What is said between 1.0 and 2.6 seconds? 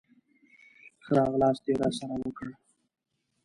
ښه راغلاست یې راسره وکړ.